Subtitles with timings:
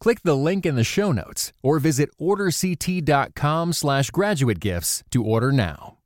[0.00, 5.52] Click the link in the show notes or visit orderct.com slash graduate gifts to order
[5.52, 5.98] now.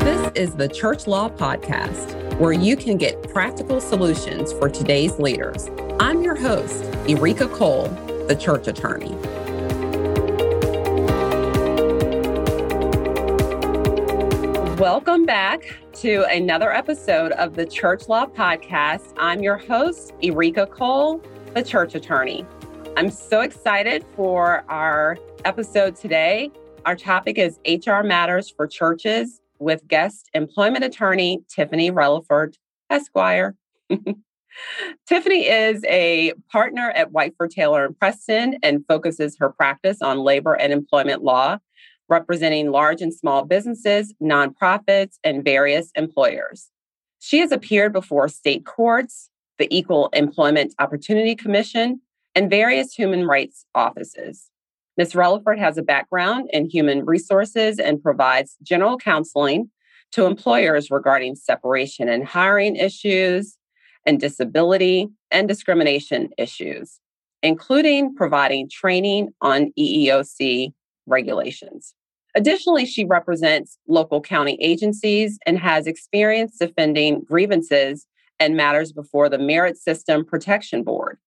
[0.00, 5.68] This is the Church Law Podcast, where you can get practical solutions for today's leaders.
[6.00, 7.88] I'm your host, Erika Cole,
[8.26, 9.14] the church attorney.
[14.78, 15.62] Welcome back
[16.00, 19.14] to another episode of the Church Law Podcast.
[19.16, 21.22] I'm your host, Erika Cole,
[21.54, 22.44] the church attorney.
[22.96, 26.50] I'm so excited for our episode today.
[26.86, 32.56] Our topic is HR Matters for Churches with guest employment attorney Tiffany Relaford,
[32.90, 33.54] Esquire.
[35.06, 40.54] Tiffany is a partner at Whiteford Taylor and Preston and focuses her practice on labor
[40.54, 41.58] and employment law
[42.08, 46.70] representing large and small businesses, nonprofits, and various employers.
[47.18, 52.00] She has appeared before state courts, the Equal Employment Opportunity Commission,
[52.34, 54.50] and various human rights offices.
[54.96, 55.12] Ms.
[55.12, 59.70] Relaford has a background in human resources and provides general counseling
[60.12, 63.56] to employers regarding separation and hiring issues
[64.06, 67.00] and disability and discrimination issues,
[67.42, 70.72] including providing training on EEOC
[71.06, 71.94] regulations.
[72.34, 78.06] Additionally, she represents local county agencies and has experience defending grievances
[78.40, 81.18] and matters before the Merit System Protection Board.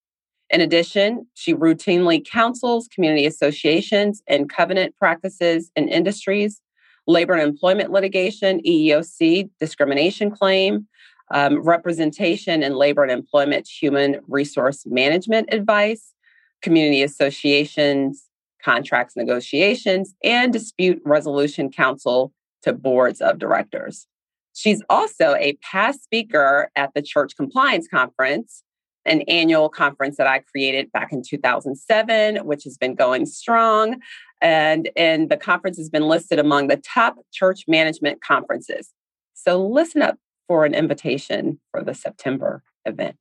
[0.49, 6.61] In addition, she routinely counsels community associations and covenant practices and industries,
[7.05, 10.87] labor and employment litigation, EEOC discrimination claim,
[11.33, 16.13] um, representation in labor and employment human resource management advice,
[16.61, 18.26] community associations,
[18.63, 24.07] contracts negotiations, and dispute resolution counsel to boards of directors.
[24.53, 28.63] She's also a past speaker at the Church Compliance Conference,
[29.06, 34.00] an annual conference that I created back in 2007, which has been going strong.
[34.41, 38.91] And, and the conference has been listed among the top church management conferences.
[39.34, 40.17] So listen up
[40.47, 43.16] for an invitation for the September event.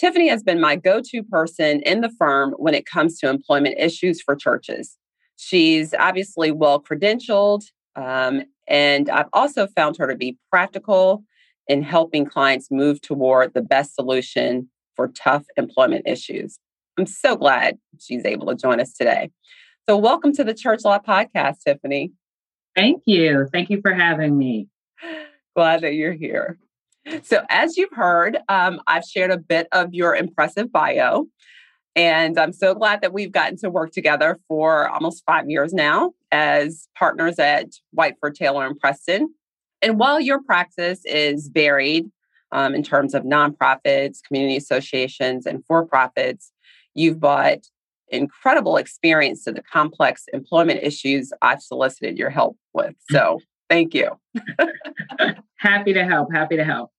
[0.00, 3.76] Tiffany has been my go to person in the firm when it comes to employment
[3.78, 4.96] issues for churches.
[5.36, 7.64] She's obviously well credentialed,
[7.96, 11.22] um, and I've also found her to be practical
[11.68, 16.58] in helping clients move toward the best solution for tough employment issues.
[16.96, 19.30] I'm so glad she's able to join us today.
[19.86, 22.12] So, welcome to the Church Law Podcast, Tiffany.
[22.74, 23.48] Thank you.
[23.52, 24.68] Thank you for having me.
[25.54, 26.58] Glad that you're here.
[27.22, 31.26] So, as you've heard, um, I've shared a bit of your impressive bio.
[31.96, 36.12] And I'm so glad that we've gotten to work together for almost five years now
[36.30, 37.66] as partners at
[37.96, 39.34] Whiteford Taylor and Preston.
[39.82, 42.06] And while your practice is varied
[42.52, 46.52] um, in terms of nonprofits, community associations, and for profits,
[46.94, 47.66] you've brought
[48.08, 52.94] incredible experience to the complex employment issues I've solicited your help with.
[53.10, 54.10] So, thank you.
[55.56, 56.28] happy to help.
[56.32, 56.90] Happy to help.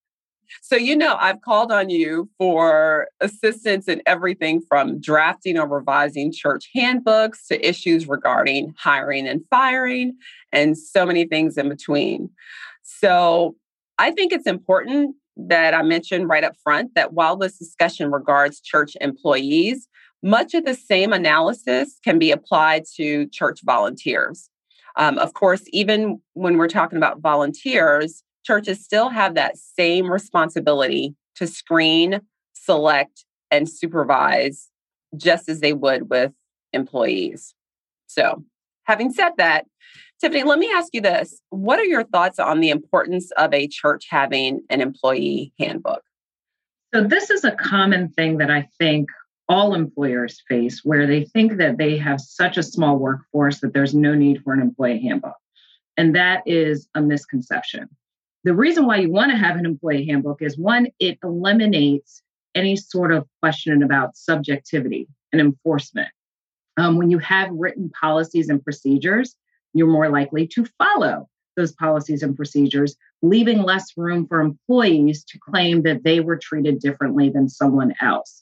[0.60, 6.32] So, you know, I've called on you for assistance in everything from drafting or revising
[6.32, 10.16] church handbooks to issues regarding hiring and firing,
[10.50, 12.28] and so many things in between.
[12.82, 13.56] So,
[13.98, 18.60] I think it's important that I mention right up front that while this discussion regards
[18.60, 19.88] church employees,
[20.22, 24.48] much of the same analysis can be applied to church volunteers.
[24.96, 31.14] Um, of course, even when we're talking about volunteers, churches still have that same responsibility
[31.36, 32.20] to screen,
[32.52, 34.68] select, and supervise
[35.16, 36.32] just as they would with
[36.72, 37.54] employees.
[38.06, 38.44] So,
[38.84, 39.66] having said that,
[40.20, 41.40] Tiffany, let me ask you this.
[41.50, 46.02] What are your thoughts on the importance of a church having an employee handbook?
[46.94, 49.08] So, this is a common thing that I think
[49.52, 53.94] all employers face where they think that they have such a small workforce that there's
[53.94, 55.36] no need for an employee handbook.
[55.98, 57.86] And that is a misconception.
[58.44, 62.22] The reason why you want to have an employee handbook is one, it eliminates
[62.54, 66.08] any sort of question about subjectivity and enforcement.
[66.78, 69.36] Um, when you have written policies and procedures,
[69.74, 75.38] you're more likely to follow those policies and procedures, leaving less room for employees to
[75.38, 78.41] claim that they were treated differently than someone else.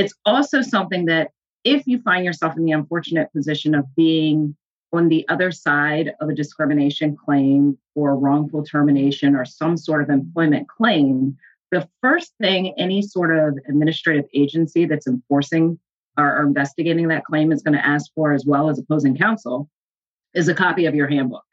[0.00, 1.32] It's also something that
[1.62, 4.56] if you find yourself in the unfortunate position of being
[4.94, 10.08] on the other side of a discrimination claim or wrongful termination or some sort of
[10.08, 11.36] employment claim,
[11.70, 15.78] the first thing any sort of administrative agency that's enforcing
[16.16, 19.68] or, investigating that claim is going to ask for, as well as opposing counsel,
[20.32, 21.44] is a copy of your handbook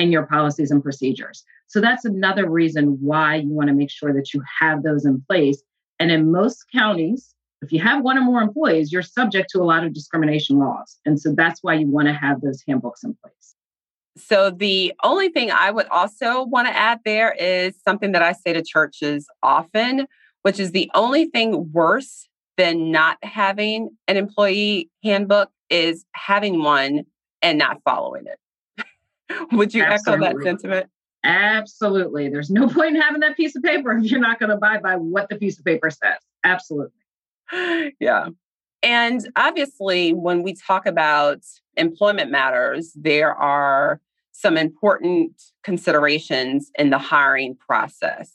[0.00, 1.44] and your policies and procedures.
[1.68, 5.22] So that's another reason why you want to make sure that you have those in
[5.30, 5.62] place.
[6.00, 9.64] And in most counties, if you have one or more employees, you're subject to a
[9.64, 10.98] lot of discrimination laws.
[11.04, 13.56] And so that's why you want to have those handbooks in place.
[14.16, 18.30] So, the only thing I would also want to add there is something that I
[18.30, 20.06] say to churches often,
[20.42, 27.06] which is the only thing worse than not having an employee handbook is having one
[27.42, 28.86] and not following it.
[29.52, 30.26] would you Absolutely.
[30.26, 30.90] echo that sentiment?
[31.24, 32.28] Absolutely.
[32.28, 34.80] There's no point in having that piece of paper if you're not going to abide
[34.80, 36.18] by what the piece of paper says.
[36.44, 36.92] Absolutely.
[38.00, 38.28] Yeah.
[38.82, 41.38] And obviously, when we talk about
[41.76, 44.00] employment matters, there are
[44.32, 48.32] some important considerations in the hiring process.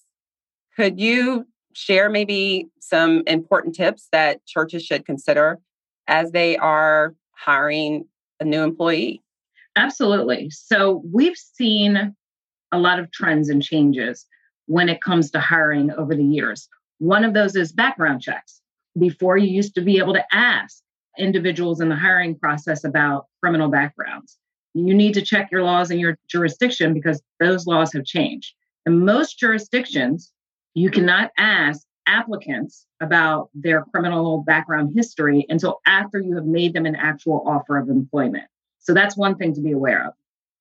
[0.75, 5.59] Could you share maybe some important tips that churches should consider
[6.07, 8.05] as they are hiring
[8.39, 9.21] a new employee?
[9.75, 10.49] Absolutely.
[10.49, 12.15] So, we've seen
[12.71, 14.25] a lot of trends and changes
[14.65, 16.67] when it comes to hiring over the years.
[16.99, 18.58] One of those is background checks.
[18.97, 20.81] Before, you used to be able to ask
[21.17, 24.37] individuals in the hiring process about criminal backgrounds.
[24.73, 28.53] You need to check your laws in your jurisdiction because those laws have changed.
[28.85, 30.31] In most jurisdictions,
[30.73, 36.85] you cannot ask applicants about their criminal background history until after you have made them
[36.85, 38.45] an actual offer of employment.
[38.79, 40.13] So that's one thing to be aware of.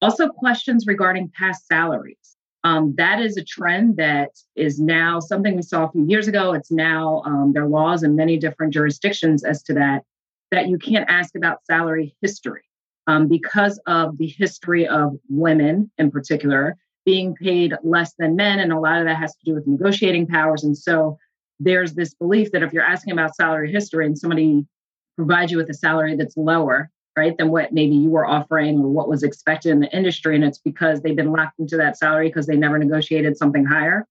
[0.03, 2.37] Also, questions regarding past salaries.
[2.69, 6.53] Um, that is a trend that is now something we saw a few years ago.
[6.53, 10.03] It's now um, there are laws in many different jurisdictions as to that
[10.51, 12.65] that you can't ask about salary history
[13.07, 16.77] um, because of the history of women in particular
[17.07, 20.27] being paid less than men, and a lot of that has to do with negotiating
[20.27, 20.63] powers.
[20.63, 21.17] And so
[21.59, 24.67] there's this belief that if you're asking about salary history and somebody
[25.17, 28.89] provides you with a salary that's lower, right, than what maybe you were offering or
[28.89, 30.35] what was expected in the industry.
[30.35, 34.07] And it's because they've been locked into that salary because they never negotiated something higher.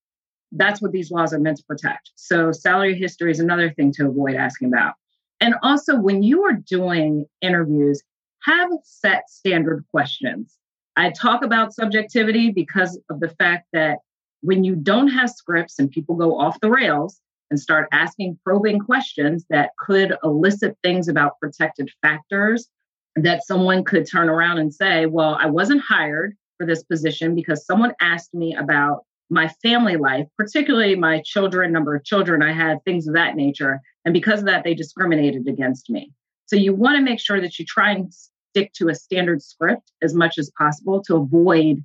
[0.52, 2.12] That's what these laws are meant to protect.
[2.16, 4.94] So, salary history is another thing to avoid asking about.
[5.42, 8.02] And also, when you are doing interviews,
[8.44, 10.58] have set standard questions.
[10.96, 14.00] I talk about subjectivity because of the fact that
[14.42, 17.20] when you don't have scripts and people go off the rails
[17.50, 22.70] and start asking probing questions that could elicit things about protected factors
[23.18, 27.66] that someone could turn around and say, Well, I wasn't hired for this position because
[27.66, 32.84] someone asked me about my family life, particularly my children, number of children I had,
[32.84, 33.82] things of that nature.
[34.06, 36.12] And because of that, they discriminated against me.
[36.46, 39.92] So you want to make sure that you try and stick to a standard script
[40.02, 41.84] as much as possible to avoid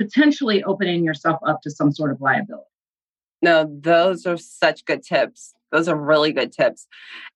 [0.00, 2.64] potentially opening yourself up to some sort of liability.
[3.42, 5.54] No, those are such good tips.
[5.72, 6.86] Those are really good tips.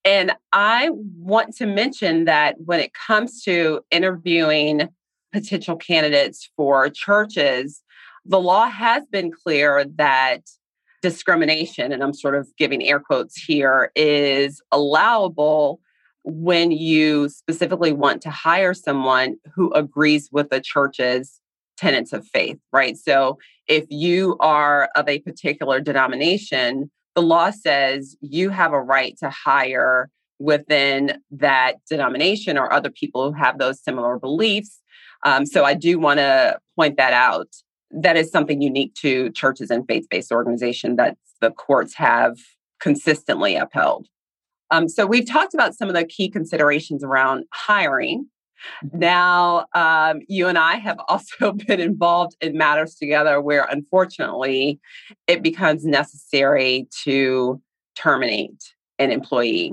[0.05, 4.89] And I want to mention that when it comes to interviewing
[5.33, 7.83] potential candidates for churches,
[8.25, 10.41] the law has been clear that
[11.03, 15.81] discrimination, and I'm sort of giving air quotes here, is allowable
[16.23, 21.41] when you specifically want to hire someone who agrees with the church's
[21.77, 22.97] tenets of faith, right?
[22.97, 23.39] So
[23.69, 29.31] if you are of a particular denomination, the law says you have a right to
[29.31, 34.81] hire within that denomination or other people who have those similar beliefs.
[35.25, 37.49] Um, so I do want to point that out.
[37.91, 42.37] That is something unique to churches and faith based organizations that the courts have
[42.81, 44.09] consistently upheld.
[44.71, 48.27] Um, so we've talked about some of the key considerations around hiring.
[48.85, 48.99] Mm-hmm.
[48.99, 54.81] Now, um, you and I have also been involved in matters together where unfortunately
[55.27, 57.61] it becomes necessary to
[57.97, 59.73] terminate an employee.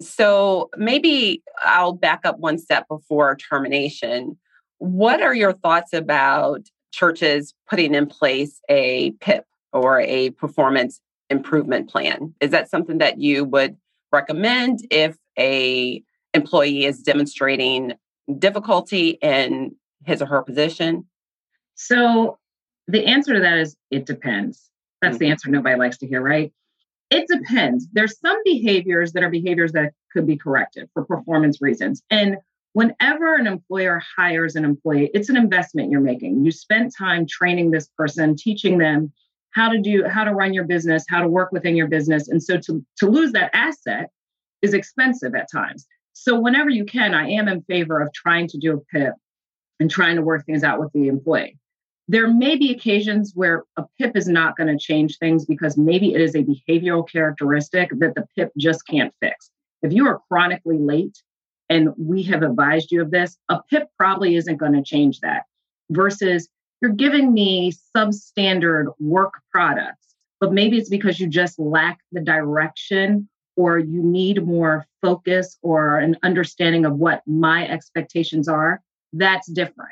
[0.00, 4.38] So maybe I'll back up one step before termination.
[4.78, 6.60] What are your thoughts about
[6.92, 11.00] churches putting in place a PIP or a performance
[11.30, 12.34] improvement plan?
[12.40, 13.76] Is that something that you would
[14.12, 16.02] recommend if a
[16.34, 17.94] employee is demonstrating
[18.38, 21.06] difficulty in his or her position?
[21.74, 22.38] So
[22.86, 24.70] the answer to that is it depends.
[25.00, 25.24] That's mm-hmm.
[25.24, 26.52] the answer nobody likes to hear, right?
[27.10, 27.86] It depends.
[27.92, 32.02] There's some behaviors that are behaviors that could be corrected for performance reasons.
[32.10, 32.36] And
[32.74, 36.44] whenever an employer hires an employee, it's an investment you're making.
[36.44, 39.12] You spent time training this person, teaching them
[39.52, 42.28] how to do how to run your business, how to work within your business.
[42.28, 44.10] And so to, to lose that asset
[44.60, 45.86] is expensive at times.
[46.20, 49.14] So whenever you can, I am in favor of trying to do a PIP
[49.78, 51.56] and trying to work things out with the employee.
[52.08, 56.14] There may be occasions where a PIP is not going to change things because maybe
[56.14, 59.50] it is a behavioral characteristic that the PIP just can't fix.
[59.82, 61.22] If you are chronically late
[61.68, 65.44] and we have advised you of this, a PIP probably isn't going to change that
[65.88, 66.48] versus
[66.82, 73.28] you're giving me substandard work products, but maybe it's because you just lack the direction
[73.58, 78.80] or you need more focus or an understanding of what my expectations are.
[79.12, 79.90] That's different.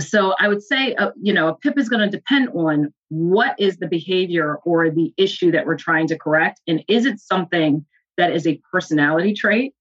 [0.00, 3.54] So I would say, uh, you know, a PIP is going to depend on what
[3.58, 7.86] is the behavior or the issue that we're trying to correct, and is it something
[8.16, 9.74] that is a personality trait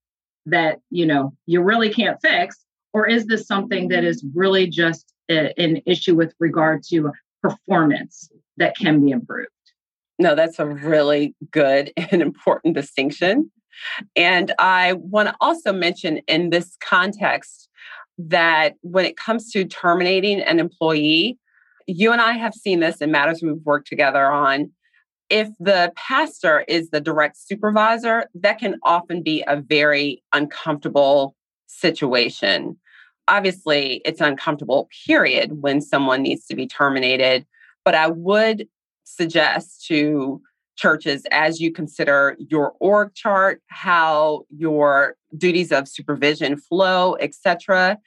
[0.45, 5.11] that you know you really can't fix, or is this something that is really just
[5.29, 9.49] a, an issue with regard to performance that can be improved?
[10.19, 13.51] No, that's a really good and important distinction.
[14.15, 17.69] And I want to also mention in this context
[18.17, 21.37] that when it comes to terminating an employee,
[21.85, 24.71] you and I have seen this in matters we've worked together on.
[25.29, 31.35] If the pastor is the direct supervisor, that can often be a very uncomfortable
[31.67, 32.77] situation.
[33.27, 37.45] Obviously, it's uncomfortable, period, when someone needs to be terminated.
[37.83, 38.67] But I would
[39.17, 40.41] suggest to
[40.77, 47.97] churches as you consider your org chart, how your duties of supervision flow, etc.,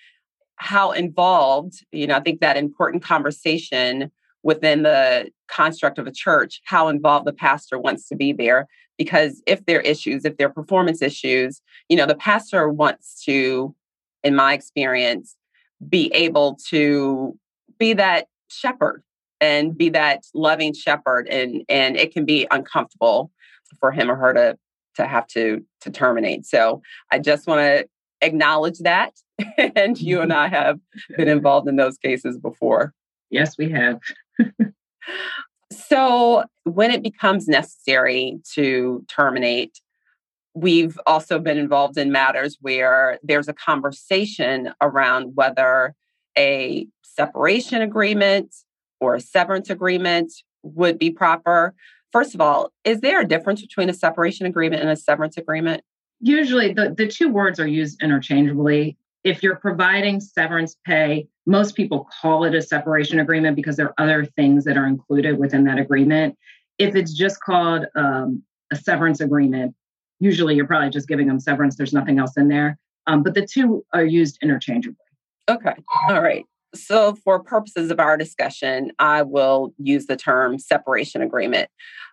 [0.56, 4.10] how involved, you know, I think that important conversation
[4.42, 8.66] within the construct of a church, how involved the pastor wants to be there.
[8.96, 13.22] Because if there are issues, if there are performance issues, you know, the pastor wants
[13.24, 13.74] to,
[14.22, 15.34] in my experience,
[15.88, 17.38] be able to
[17.78, 19.02] be that shepherd
[19.40, 23.30] and be that loving shepherd and and it can be uncomfortable
[23.78, 24.58] for him or her to
[24.96, 26.46] to have to to terminate.
[26.46, 27.88] So i just want to
[28.22, 29.12] acknowledge that
[29.74, 30.40] and you and mm-hmm.
[30.40, 30.78] i have
[31.16, 32.92] been involved in those cases before.
[33.30, 34.00] Yes we have.
[35.72, 39.80] So when it becomes necessary to terminate
[40.54, 45.94] we've also been involved in matters where there's a conversation around whether
[46.36, 48.54] a separation agreement
[49.00, 51.74] or a severance agreement would be proper.
[52.12, 55.82] First of all, is there a difference between a separation agreement and a severance agreement?
[56.20, 58.96] Usually the, the two words are used interchangeably.
[59.24, 63.94] If you're providing severance pay, most people call it a separation agreement because there are
[63.98, 66.36] other things that are included within that agreement.
[66.78, 68.42] If it's just called um,
[68.72, 69.74] a severance agreement,
[70.20, 71.76] usually you're probably just giving them severance.
[71.76, 72.78] There's nothing else in there.
[73.06, 74.96] Um, but the two are used interchangeably.
[75.48, 75.74] Okay.
[76.08, 76.44] All right.
[76.74, 81.68] So, for purposes of our discussion, I will use the term separation agreement.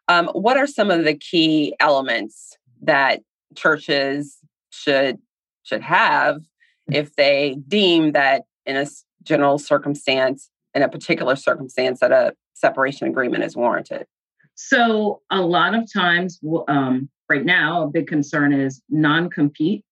[0.08, 3.22] Um, what are some of the key elements that
[3.56, 4.38] churches
[4.72, 5.20] should
[5.64, 6.42] should have
[6.92, 8.88] if they deem that in a
[9.24, 14.08] general circumstance, in a particular circumstance, that a separation agreement is warranted?
[14.56, 19.86] So, a lot of times, um, right now, a big concern is non compete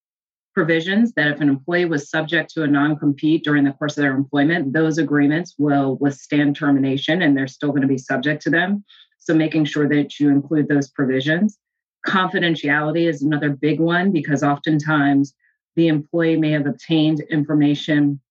[0.55, 4.01] provisions that if an employee was subject to a non compete during the course of
[4.01, 8.49] their employment, those agreements will withstand termination and they're still going to be subject to
[8.49, 8.83] them.
[9.19, 11.59] So, making sure that you include those provisions.
[12.07, 15.33] Confidentiality is another big one because oftentimes
[15.75, 18.21] the employee may have obtained information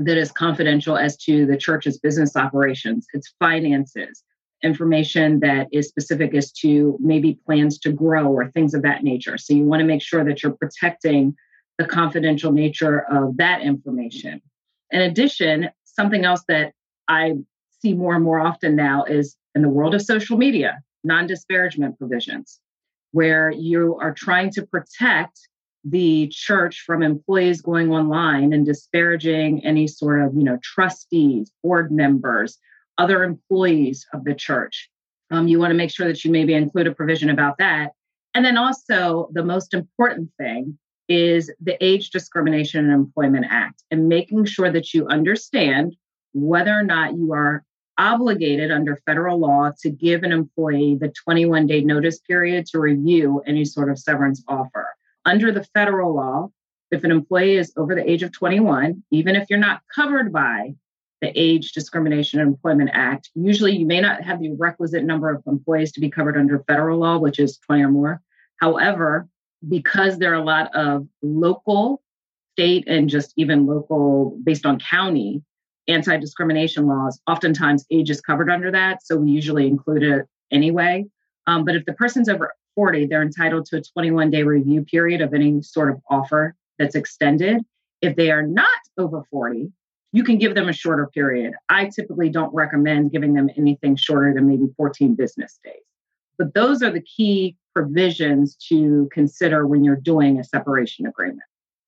[0.00, 4.24] that is confidential as to the church's business operations, its finances,
[4.62, 9.38] information that is specific as to maybe plans to grow or things of that nature.
[9.38, 11.36] So you want to make sure that you're protecting
[11.80, 14.42] the confidential nature of that information.
[14.90, 16.74] In addition, something else that
[17.08, 17.36] I
[17.80, 21.98] see more and more often now is in the world of social media, non disparagement
[21.98, 22.60] provisions,
[23.12, 25.40] where you are trying to protect
[25.82, 31.90] the church from employees going online and disparaging any sort of you know trustees board
[31.90, 32.58] members
[32.98, 34.90] other employees of the church
[35.30, 37.92] um, you want to make sure that you maybe include a provision about that
[38.34, 40.78] and then also the most important thing
[41.10, 45.96] is the Age Discrimination and Employment Act and making sure that you understand
[46.32, 47.64] whether or not you are
[47.98, 53.42] obligated under federal law to give an employee the 21 day notice period to review
[53.44, 54.86] any sort of severance offer.
[55.24, 56.48] Under the federal law,
[56.92, 60.74] if an employee is over the age of 21, even if you're not covered by
[61.20, 65.42] the Age Discrimination and Employment Act, usually you may not have the requisite number of
[65.46, 68.22] employees to be covered under federal law, which is 20 or more.
[68.56, 69.28] However,
[69.68, 72.02] because there are a lot of local,
[72.60, 75.42] state and just even local, based on county
[75.88, 79.04] anti discrimination laws, oftentimes age is covered under that.
[79.04, 81.06] So we usually include it anyway.
[81.46, 85.20] Um, but if the person's over 40, they're entitled to a 21 day review period
[85.20, 87.62] of any sort of offer that's extended.
[88.02, 89.72] If they are not over 40,
[90.12, 91.54] you can give them a shorter period.
[91.68, 95.74] I typically don't recommend giving them anything shorter than maybe 14 business days.
[96.38, 101.42] But those are the key provisions to consider when you're doing a separation agreement.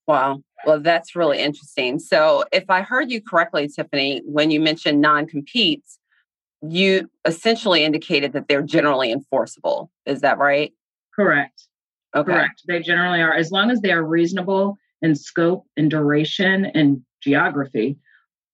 [0.06, 0.42] Wow.
[0.66, 1.98] Well, that's really interesting.
[1.98, 5.98] So, if I heard you correctly, Tiffany, when you mentioned non competes,
[6.62, 9.90] you essentially indicated that they're generally enforceable.
[10.06, 10.72] Is that right?
[11.14, 11.66] Correct.
[12.14, 12.32] Okay.
[12.32, 12.62] Correct.
[12.66, 17.96] They generally are, as long as they are reasonable in scope and duration and geography,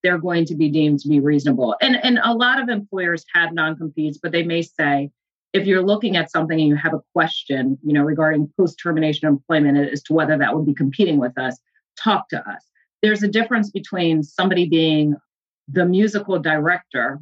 [0.03, 1.77] they're going to be deemed to be reasonable.
[1.83, 5.11] And, and a lot of employers have non competes, but they may say,
[5.52, 9.78] if you're looking at something and you have a question, you know, regarding post-termination employment
[9.93, 11.59] as to whether that would be competing with us,
[12.02, 12.64] talk to us.
[13.02, 15.17] There's a difference between somebody being
[15.69, 17.21] the musical director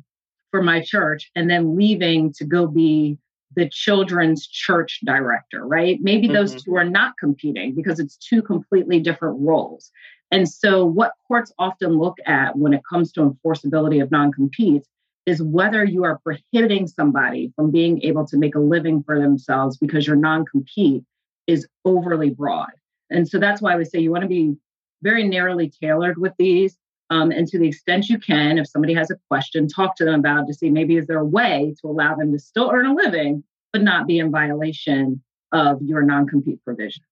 [0.50, 3.18] for my church and then leaving to go be
[3.54, 5.98] the children's church director, right?
[6.00, 6.34] Maybe mm-hmm.
[6.34, 9.90] those two are not competing because it's two completely different roles.
[10.30, 14.88] And so, what courts often look at when it comes to enforceability of non competes
[15.26, 19.76] is whether you are prohibiting somebody from being able to make a living for themselves
[19.76, 21.02] because your non compete
[21.46, 22.70] is overly broad.
[23.10, 24.54] And so that's why I would say you want to be
[25.02, 26.76] very narrowly tailored with these.
[27.10, 30.20] Um, and to the extent you can, if somebody has a question, talk to them
[30.20, 32.94] about to see maybe is there a way to allow them to still earn a
[32.94, 37.06] living, but not be in violation of your non compete provisions.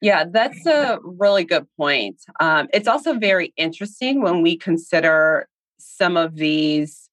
[0.00, 2.22] Yeah, that's a really good point.
[2.38, 5.48] Um, it's also very interesting when we consider
[5.78, 7.08] some of these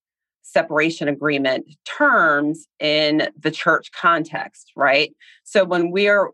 [0.53, 5.13] separation agreement terms in the church context, right?
[5.43, 6.29] So when we're,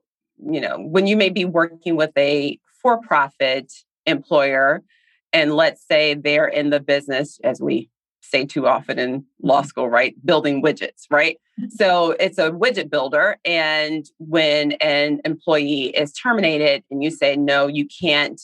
[0.45, 3.71] you know, when you may be working with a for profit
[4.05, 4.83] employer,
[5.31, 7.89] and let's say they're in the business, as we
[8.21, 9.67] say too often in law mm-hmm.
[9.67, 10.13] school, right?
[10.25, 11.37] Building widgets, right?
[11.59, 11.69] Mm-hmm.
[11.69, 13.37] So it's a widget builder.
[13.45, 18.39] And when an employee is terminated and you say, no, you can't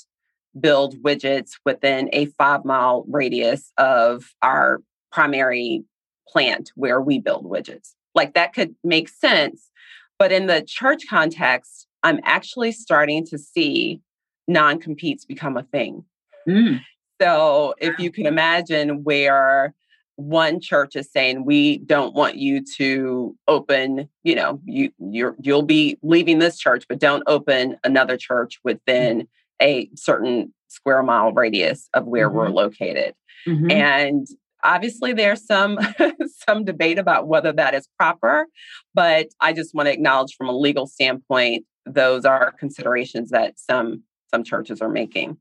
[0.60, 4.82] build widgets within a five mile radius of our
[5.15, 5.82] primary
[6.28, 7.93] plant where we build widgets.
[8.13, 9.71] Like that could make sense.
[10.19, 14.01] But in the church context, I'm actually starting to see
[14.47, 16.04] non competes become a thing.
[16.47, 16.82] Mm.
[17.21, 19.73] So if you can imagine where
[20.17, 25.62] one church is saying we don't want you to open you know you you're you'll
[25.62, 29.28] be leaving this church but don't open another church within
[29.62, 32.38] a certain square mile radius of where mm-hmm.
[32.38, 33.13] we're located
[33.45, 33.69] mm-hmm.
[33.69, 34.25] and
[34.65, 35.78] Obviously, there's some
[36.47, 38.47] some debate about whether that is proper,
[38.93, 44.04] but I just want to acknowledge from a legal standpoint, those are considerations that some
[44.34, 45.38] some churches are making.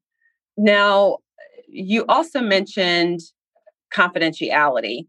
[0.56, 1.18] Now,
[1.66, 3.20] you also mentioned
[3.92, 5.06] confidentiality,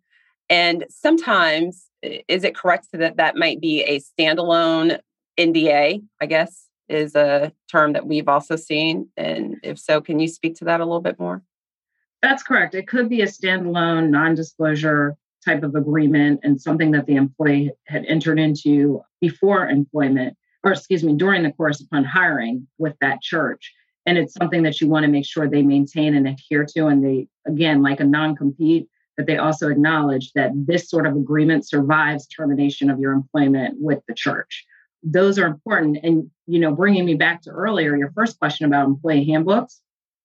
[0.50, 5.00] and sometimes is it correct that that might be a standalone
[5.38, 6.02] NDA?
[6.22, 10.56] I guess is a term that we've also seen, and if so, can you speak
[10.56, 11.42] to that a little bit more?
[12.26, 12.74] That's correct.
[12.74, 17.72] It could be a standalone non disclosure type of agreement and something that the employee
[17.86, 23.22] had entered into before employment, or excuse me, during the course upon hiring with that
[23.22, 23.72] church.
[24.08, 26.88] And it's something that you want to make sure they maintain and adhere to.
[26.88, 31.16] And they, again, like a non compete, that they also acknowledge that this sort of
[31.16, 34.66] agreement survives termination of your employment with the church.
[35.04, 36.00] Those are important.
[36.02, 39.80] And, you know, bringing me back to earlier, your first question about employee handbooks,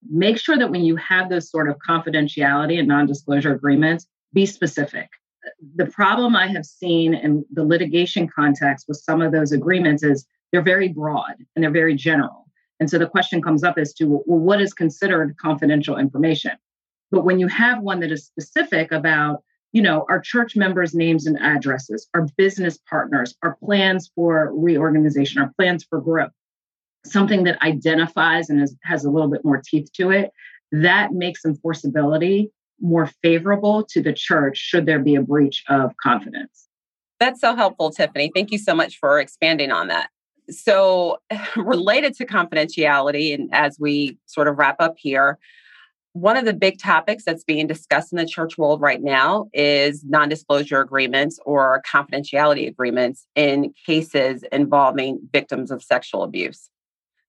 [0.09, 4.47] make sure that when you have those sort of confidentiality and non disclosure agreements, be
[4.47, 5.09] specific.
[5.77, 10.27] The problem I have seen in the litigation context with some of those agreements is
[10.53, 12.47] they're very broad and they're very general.
[12.79, 16.53] And so the question comes up as to well, what is considered confidential information?
[17.11, 21.27] But when you have one that is specific about, you know, our church members' names
[21.27, 26.33] and addresses, our business partners, our plans for reorganization, our plans for growth,
[27.05, 30.31] something that identifies and is, has a little bit more teeth to it,
[30.73, 32.49] that makes enforceability
[32.81, 36.69] more favorable to the church should there be a breach of confidence.
[37.19, 38.31] That's so helpful, Tiffany.
[38.35, 40.09] Thank you so much for expanding on that.
[40.49, 41.19] So,
[41.57, 45.39] related to confidentiality, and as we sort of wrap up here,
[46.13, 50.03] one of the big topics that's being discussed in the church world right now is
[50.05, 56.69] non disclosure agreements or confidentiality agreements in cases involving victims of sexual abuse.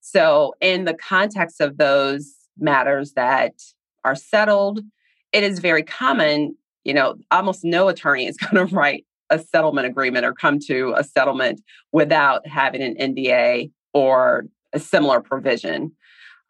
[0.01, 3.53] So, in the context of those matters that
[4.03, 4.81] are settled,
[5.31, 9.87] it is very common, you know, almost no attorney is going to write a settlement
[9.87, 11.61] agreement or come to a settlement
[11.93, 15.93] without having an NDA or a similar provision.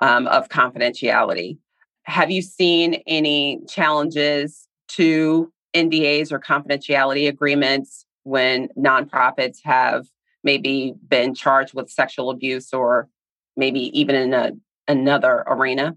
[0.02, 1.58] um, of confidentiality.
[2.04, 10.08] Have you seen any challenges to NDAs or confidentiality agreements when nonprofits have
[10.44, 13.08] maybe been charged with sexual abuse or
[13.62, 14.52] maybe even in a,
[14.88, 15.96] another arena?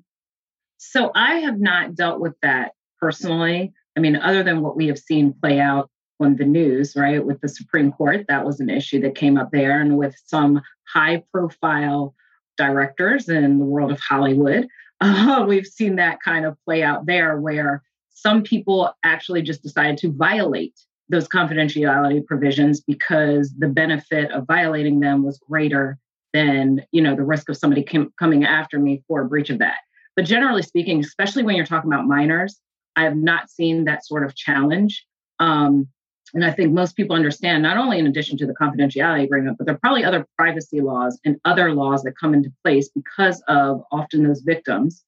[0.77, 3.73] So I have not dealt with that personally.
[3.97, 7.41] I mean, other than what we have seen play out on the news, right, with
[7.41, 10.61] the Supreme Court, that was an issue that came up there, and with some
[10.93, 12.15] high profile
[12.59, 14.69] directors in the world of Hollywood.
[15.01, 19.97] Uh, we've seen that kind of play out there where some people actually just decided
[19.99, 25.99] to violate those confidentiality provisions because the benefit of violating them was greater
[26.35, 29.59] than you know the risk of somebody com- coming after me for a breach of
[29.61, 29.79] that
[30.17, 32.61] but generally speaking especially when you're talking about minors
[32.97, 35.07] i have not seen that sort of challenge
[35.41, 35.89] um,
[36.35, 39.67] and I think most people understand, not only in addition to the confidentiality agreement, but
[39.67, 43.83] there are probably other privacy laws and other laws that come into place because of
[43.93, 45.05] often those victims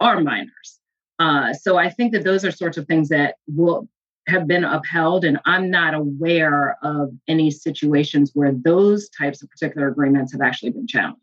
[0.00, 0.80] are minors.
[1.20, 3.88] Uh, so I think that those are sorts of things that will
[4.26, 5.24] have been upheld.
[5.24, 10.70] And I'm not aware of any situations where those types of particular agreements have actually
[10.70, 11.20] been challenged.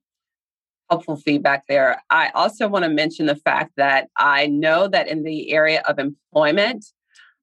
[0.89, 2.03] Helpful feedback there.
[2.09, 5.99] I also want to mention the fact that I know that in the area of
[5.99, 6.85] employment,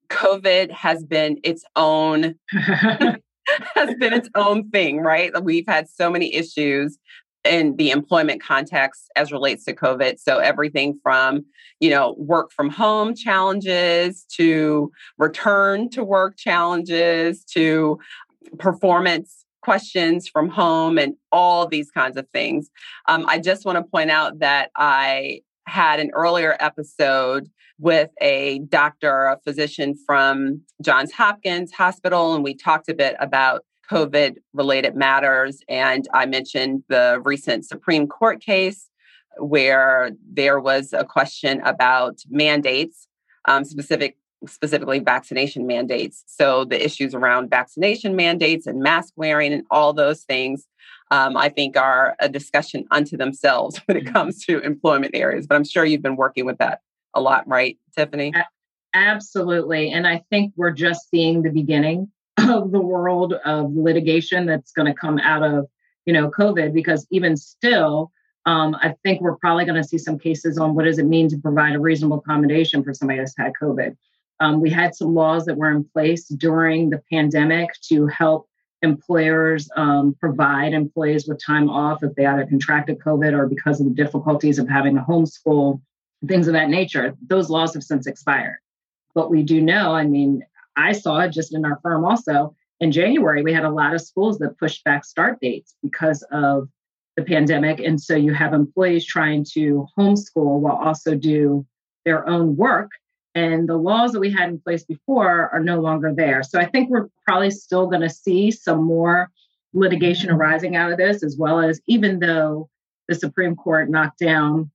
[0.09, 2.35] COVID has been its own
[3.75, 5.31] has been its own thing, right?
[5.43, 6.97] We've had so many issues
[7.45, 10.19] in the employment context as relates to COVID.
[10.19, 11.45] So everything from,
[11.79, 17.99] you know, work from home challenges to return to work challenges to
[18.57, 22.69] performance questions from home and all these kinds of things.
[23.07, 28.59] Um, I just want to point out that I had an earlier episode with a
[28.59, 34.95] doctor, a physician from Johns Hopkins Hospital, and we talked a bit about COVID related
[34.95, 35.61] matters.
[35.67, 38.89] And I mentioned the recent Supreme Court case
[39.37, 43.07] where there was a question about mandates,
[43.45, 46.23] um, specific specifically vaccination mandates.
[46.25, 50.65] So the issues around vaccination mandates and mask wearing and all those things,
[51.11, 54.13] um, I think are a discussion unto themselves when it mm-hmm.
[54.13, 55.45] comes to employment areas.
[55.45, 56.81] But I'm sure you've been working with that
[57.13, 58.33] a lot, right, Tiffany?
[58.93, 59.91] Absolutely.
[59.91, 62.09] And I think we're just seeing the beginning
[62.47, 65.67] of the world of litigation that's going to come out of,
[66.05, 68.11] you know, COVID, because even still,
[68.45, 71.29] um, I think we're probably going to see some cases on what does it mean
[71.29, 73.95] to provide a reasonable accommodation for somebody that's had COVID.
[74.39, 78.47] Um, we had some laws that were in place during the pandemic to help
[78.81, 83.87] employers um, provide employees with time off if they either contracted COVID or because of
[83.87, 85.81] the difficulties of having a homeschool
[86.27, 87.15] things of that nature.
[87.27, 88.57] Those laws have since expired.
[89.15, 90.43] But we do know, I mean,
[90.79, 92.55] I saw just in our firm also.
[92.79, 96.69] In January, we had a lot of schools that pushed back start dates because of
[97.17, 97.79] the pandemic.
[97.81, 101.65] And so you have employees trying to homeschool while also do
[102.05, 102.91] their own work.
[103.35, 106.43] And the laws that we had in place before are no longer there.
[106.43, 109.29] So I think we're probably still going to see some more
[109.73, 112.69] litigation arising out of this, as well as even though
[113.07, 114.71] the Supreme Court knocked down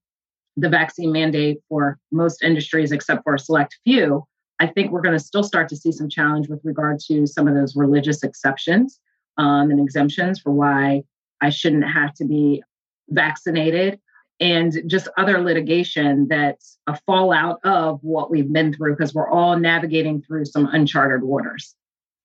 [0.55, 4.25] the vaccine mandate for most industries except for a select few,
[4.59, 7.47] I think we're going to still start to see some challenge with regard to some
[7.47, 8.99] of those religious exceptions
[9.37, 11.03] um, and exemptions for why
[11.41, 12.63] I shouldn't have to be
[13.09, 13.99] vaccinated
[14.39, 19.57] and just other litigation that's a fallout of what we've been through because we're all
[19.57, 21.75] navigating through some uncharted waters.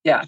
[0.04, 0.24] Yeah.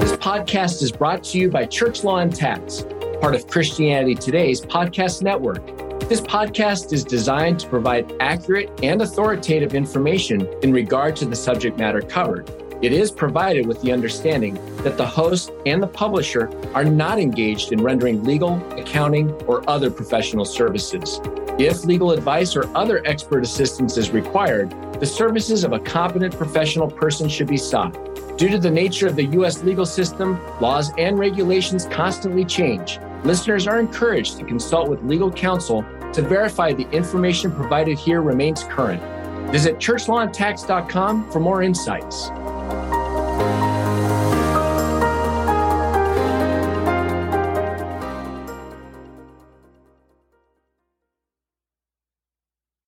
[0.01, 2.85] This podcast is brought to you by Church Law and Tax,
[3.21, 5.80] part of Christianity Today's podcast network.
[6.11, 11.79] This podcast is designed to provide accurate and authoritative information in regard to the subject
[11.79, 12.51] matter covered.
[12.83, 17.71] It is provided with the understanding that the host and the publisher are not engaged
[17.71, 21.21] in rendering legal, accounting, or other professional services.
[21.61, 26.91] If legal advice or other expert assistance is required, the services of a competent professional
[26.91, 27.97] person should be sought.
[28.37, 29.63] Due to the nature of the U.S.
[29.63, 32.99] legal system, laws and regulations constantly change.
[33.23, 38.65] Listeners are encouraged to consult with legal counsel to verify the information provided here remains
[38.65, 39.03] current.
[39.51, 42.31] Visit churchlawandtax.com for more insights.